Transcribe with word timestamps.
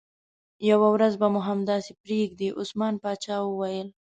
یوه 0.69 0.87
ورځ 0.95 1.13
به 1.21 1.27
مو 1.33 1.41
همداسې 1.49 1.91
پرېږدي، 2.01 2.49
عثمان 2.59 2.93
باچا 3.03 3.35
وویل. 3.41 3.87